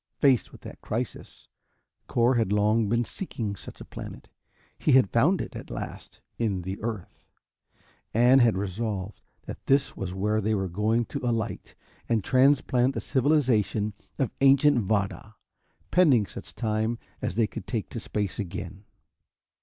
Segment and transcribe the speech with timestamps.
[0.17, 1.47] Faced with that crisis,
[2.07, 4.29] Cor had long been seeking such a planet.
[4.79, 7.23] He had found it, at last, in the earth
[8.11, 11.75] and had resolved that this was where they were going to alight
[12.09, 15.35] and transplant the civilization of ancient Vada,
[15.91, 18.85] pending such time as they could take to space again.